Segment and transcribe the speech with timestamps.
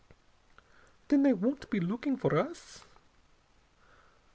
[1.09, 2.81] "Then they won't be looking for us?"